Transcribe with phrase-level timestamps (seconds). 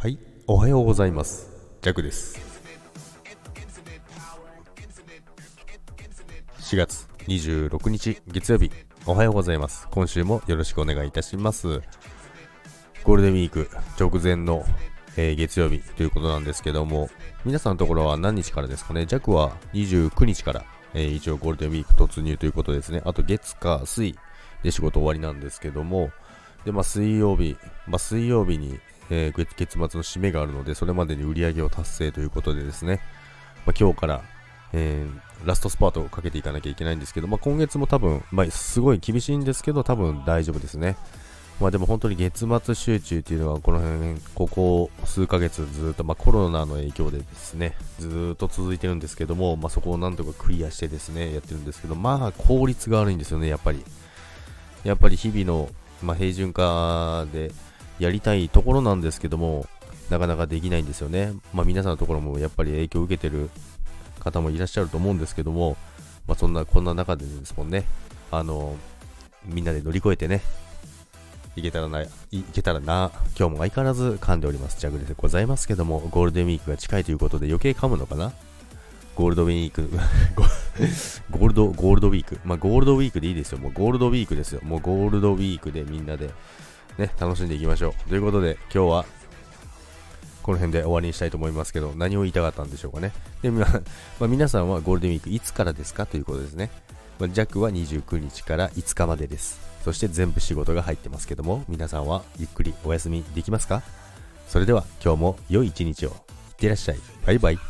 [0.00, 0.16] はい、
[0.46, 1.50] おはようございます。
[1.82, 2.38] ジャクです。
[6.60, 8.70] 4月26日月曜日、
[9.06, 9.88] おはようございます。
[9.90, 11.80] 今週もよろしくお願いいたします。
[13.02, 14.64] ゴールデンウィーク直前の、
[15.16, 17.10] えー月曜日ということなんですけども、
[17.44, 19.04] 皆さんのところは何日からですかね？
[19.04, 23.02] ジャクは29日から、えー一応ゴールデンウィーク突入ということですね。
[23.04, 24.16] あと月火水
[24.62, 26.12] で仕事終わりなんですけども、
[26.64, 27.56] で、まあ水曜日、
[27.88, 28.78] まあ水曜日に、
[29.10, 33.00] えー月末の締めがあるので、それまでに売り上げを達成ということでですね、
[33.66, 34.22] まあ、今日から、
[34.72, 40.96] えーラストスパートをかけていかなきゃいけないんですけど、まあ、今月も多分、まあ、すごい厳しいんですけど、多分大丈夫ですね。
[41.60, 53.84] まあでも本当に月末集中っていうのは、この辺、ここ数ヶ月ずっと、まあコロナの影響でですね、ずっと続いてるんですけども、まあそこをなんとかクリアしてですね、やってるんですけど、まあ効率が悪いんですよね、やっぱり。
[54.84, 55.68] やっぱり日々の、
[56.00, 57.50] まあ、平準化で
[57.98, 59.66] やりたいところなんですけども、
[60.10, 61.32] なかなかできないんですよね。
[61.52, 63.50] まあ皆さんのところもやっぱり影響を受けてる
[64.20, 65.76] 方もいらっしゃると思うんですけども、
[66.26, 67.84] まあそんな、こんな中でですもんね、
[68.30, 68.76] あの、
[69.46, 70.42] みんなで乗り越えてね、
[71.56, 72.08] いけたらな、い
[72.52, 74.80] けたらな、今日も相変わらず噛んでおります。
[74.80, 78.32] ジャグでございますけども、ゴールデンウィークが近いということで余計噛むのかな？
[79.16, 79.90] ゴールドウィーク、
[81.30, 82.38] ゴールド、ゴールドウィーク。
[82.44, 83.58] まあ、ゴールドウィークでいいですよ。
[83.58, 84.60] もうゴールドウィークですよ。
[84.62, 86.30] もうゴールドウィークでみんなで
[86.98, 88.08] ね、楽しんでいきましょう。
[88.08, 89.06] ということで、今日は、
[90.42, 93.12] この辺で終わりにしたいと思いますけど、何を言いたかったんでしょうかね。
[93.42, 93.82] で、まあ、
[94.18, 96.06] まあ皆さんはゴールデンウィークいつからですか？
[96.06, 96.70] ということですね。
[97.18, 99.60] まあ、ジャックは29日から5日までです。
[99.84, 103.82] そして全部仕事が入ってますけども、皆さんはゆっくりお休みできますか？
[104.48, 106.08] それでは今日も良い一日を。
[106.08, 106.14] いっ
[106.56, 106.98] てらっしゃい。
[107.26, 107.67] バイバイ。